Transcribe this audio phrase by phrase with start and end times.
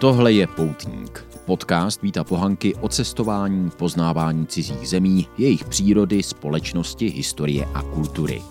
[0.00, 7.68] Tohle je Poutník, podcast Víta Pohanky o cestování, poznávání cizích zemí, jejich přírody, společnosti, historie
[7.74, 8.42] a kultury.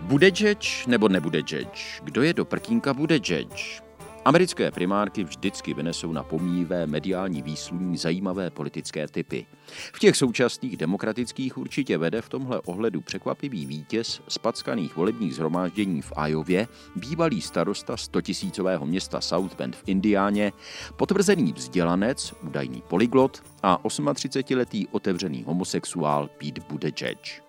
[0.00, 2.00] Bude džeč nebo nebude džeč?
[2.04, 3.83] Kdo je do prkínka bude džeč?
[4.24, 9.46] Americké primárky vždycky vynesou na pomíjivé mediální výsluní zajímavé politické typy.
[9.92, 16.12] V těch současných demokratických určitě vede v tomhle ohledu překvapivý vítěz spackaných volebních zhromáždění v
[16.16, 20.52] Ajově, bývalý starosta 100 tisícového města South Bend v Indiáně,
[20.96, 27.44] potvrzený vzdělanec, údajný polyglot a 38-letý otevřený homosexuál Pete Buttigieg.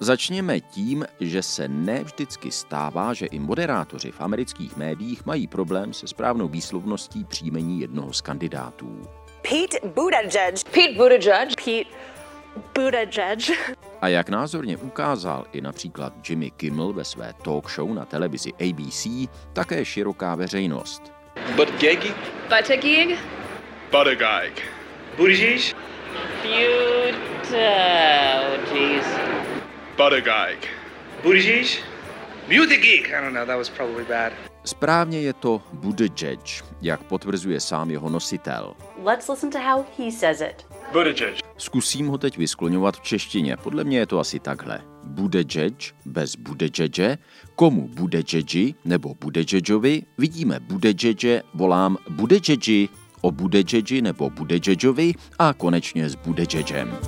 [0.00, 5.92] Začněme tím, že se ne vždycky stává, že i moderátoři v amerických médiích mají problém
[5.92, 9.02] se správnou výslovností příjmení jednoho z kandidátů.
[9.42, 10.64] Pete Buttigieg.
[10.64, 11.54] Pete Buttigieg.
[11.64, 13.76] Pete Buttigieg.
[14.00, 19.06] A jak názorně ukázal i například Jimmy Kimmel ve své talk show na televizi ABC,
[19.52, 21.12] také široká veřejnost.
[21.56, 22.14] Buttigieg.
[22.48, 23.18] Buttigieg.
[25.16, 25.74] Buttigieg.
[29.98, 30.24] Oh, jeez.
[30.24, 30.68] Buttigieg.
[31.22, 31.82] Buttigieg.
[32.48, 33.08] Buttigieg.
[33.08, 33.46] I don't know.
[33.46, 34.32] That was probably bad.
[34.64, 38.74] Správně je to Buttigieg, jak potvrzuje sám jeho nositel.
[39.04, 40.66] Let's listen to how he says it.
[40.92, 41.34] Buttigieg.
[41.58, 43.56] Zkusím ho teď vyskloňovat v češtině.
[43.56, 44.80] Podle mě je to asi takhle.
[45.04, 47.18] Buttigieg bez Buttigiege,
[47.54, 52.88] komu Buttigiegi nebo Buttigiegovi, vidíme Buttigiege, volám Buttigiegi,
[53.20, 56.98] o Buttigiegi nebo Buttigiegovi a konečně s Buttigiegem.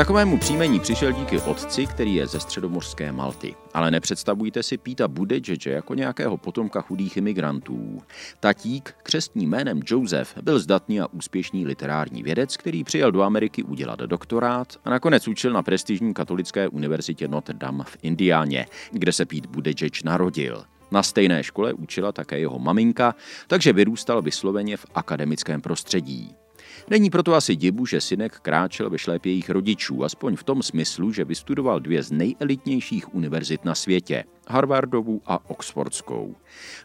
[0.00, 3.54] Takovému příjmení přišel díky otci, který je ze středomořské Malty.
[3.74, 8.02] Ale nepředstavujte si Píta Buttigiege jako nějakého potomka chudých imigrantů.
[8.40, 13.98] Tatík, křestním jménem Joseph, byl zdatný a úspěšný literární vědec, který přijel do Ameriky udělat
[13.98, 19.48] doktorát a nakonec učil na prestižní katolické univerzitě Notre Dame v Indiáně, kde se Pete
[19.48, 20.64] Buttigieg narodil.
[20.90, 23.14] Na stejné škole učila také jeho maminka,
[23.46, 26.34] takže vyrůstal vysloveně v akademickém prostředí.
[26.90, 31.12] Není proto asi divu, že synek kráčel ve šlépě jejich rodičů, aspoň v tom smyslu,
[31.12, 36.34] že vystudoval dvě z nejelitnějších univerzit na světě, Harvardovu a Oxfordskou.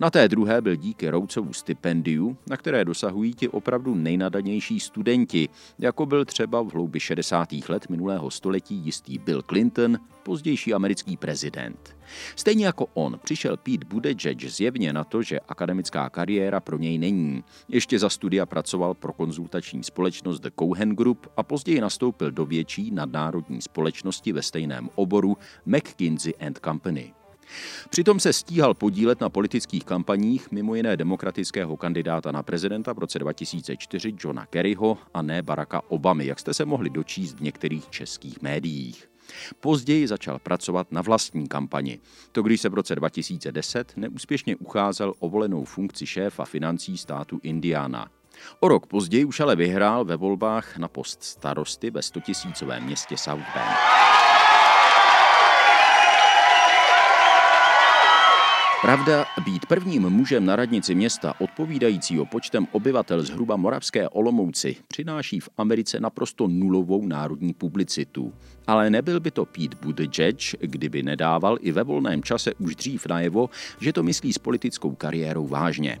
[0.00, 6.06] Na té druhé byl díky Roucovu stipendiu, na které dosahují ti opravdu nejnadanější studenti, jako
[6.06, 7.48] byl třeba v hloubi 60.
[7.68, 11.96] let minulého století jistý Bill Clinton, pozdější americký prezident.
[12.36, 17.44] Stejně jako on, přišel Pete Buttigieg zjevně na to, že akademická kariéra pro něj není.
[17.68, 22.90] Ještě za studia pracoval pro konzultační společnost The Cohen Group a později nastoupil do větší
[22.90, 25.36] nadnárodní společnosti ve stejném oboru
[25.66, 27.12] McKinsey and Company.
[27.90, 33.18] Přitom se stíhal podílet na politických kampaních mimo jiné demokratického kandidáta na prezidenta v roce
[33.18, 38.42] 2004 Johna Kerryho a ne Baracka Obamy, jak jste se mohli dočíst v některých českých
[38.42, 39.08] médiích.
[39.60, 41.98] Později začal pracovat na vlastní kampani.
[42.32, 48.06] To, když se v roce 2010 neúspěšně ucházel o volenou funkci šéfa financí státu Indiana.
[48.60, 53.16] O rok později už ale vyhrál ve volbách na post starosty ve 100 tisícovém městě
[53.16, 54.21] South Bend.
[58.82, 65.48] Pravda, být prvním mužem na radnici města odpovídajícího počtem obyvatel zhruba moravské Olomouci přináší v
[65.58, 68.32] Americe naprosto nulovou národní publicitu.
[68.66, 73.50] Ale nebyl by to Pete Buttigieg, kdyby nedával i ve volném čase už dřív najevo,
[73.80, 75.98] že to myslí s politickou kariérou vážně.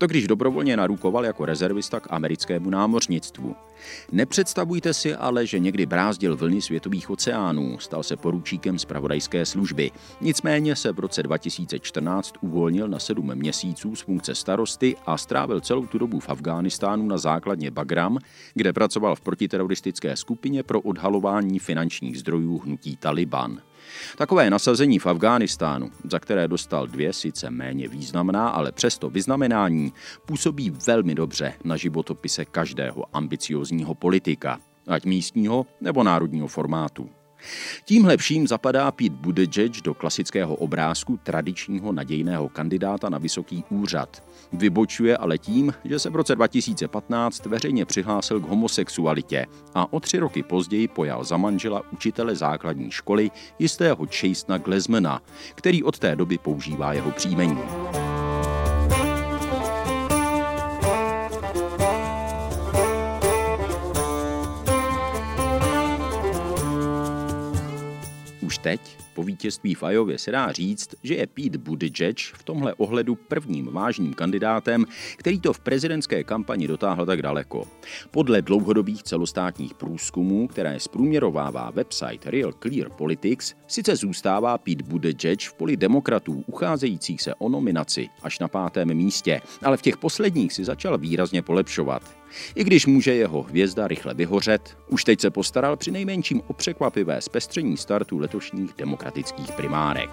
[0.00, 3.56] To když dobrovolně narukoval jako rezervista k americkému námořnictvu.
[4.12, 9.90] Nepředstavujte si ale, že někdy brázdil vlny světových oceánů, stal se poručíkem zpravodajské služby.
[10.20, 15.86] Nicméně se v roce 2014 uvolnil na sedm měsíců z funkce starosty a strávil celou
[15.86, 18.18] tu dobu v Afghánistánu na základně Bagram,
[18.54, 23.60] kde pracoval v protiteroristické skupině pro odhalování finančních zdrojů hnutí Taliban.
[24.16, 29.92] Takové nasazení v Afghánistánu, za které dostal dvě sice méně významná, ale přesto vyznamenání,
[30.26, 37.10] působí velmi dobře na životopise každého ambiciozního politika, ať místního nebo národního formátu.
[37.84, 44.22] Tímhle vším zapadá Pete Buttigieg do klasického obrázku tradičního nadějného kandidáta na vysoký úřad.
[44.52, 50.18] Vybočuje ale tím, že se v roce 2015 veřejně přihlásil k homosexualitě a o tři
[50.18, 55.22] roky později pojal za manžela učitele základní školy jistého Chasena Glesmana,
[55.54, 58.09] který od té doby používá jeho příjmení.
[68.60, 68.80] teď?
[69.20, 73.66] Po vítězství v Ajově se dá říct, že je Pete Buttigieg v tomhle ohledu prvním
[73.66, 74.84] vážným kandidátem,
[75.16, 77.68] který to v prezidentské kampani dotáhl tak daleko.
[78.10, 85.54] Podle dlouhodobých celostátních průzkumů, které zprůměrovává website Real Clear Politics, sice zůstává Pete Buttigieg v
[85.54, 90.64] poli demokratů ucházejících se o nominaci až na pátém místě, ale v těch posledních si
[90.64, 92.02] začal výrazně polepšovat.
[92.54, 97.20] I když může jeho hvězda rychle vyhořet, už teď se postaral při nejmenším o překvapivé
[97.20, 98.74] zpestření startu letošních
[99.10, 100.10] demokratických primárek.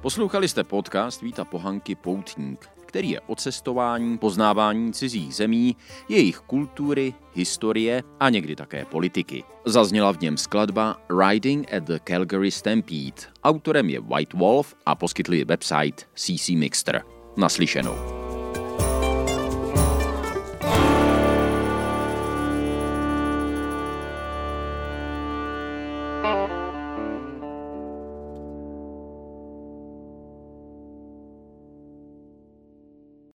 [0.00, 5.76] Poslouchali jste podcast Víta Pohanky Poutník, který je o cestování, poznávání cizích zemí,
[6.08, 9.44] jejich kultury, historie a někdy také politiky.
[9.64, 13.22] Zazněla v něm skladba Riding at the Calgary Stampede.
[13.44, 17.02] Autorem je White Wolf a poskytli website CC Mixter.
[17.36, 18.21] Naslyšenou.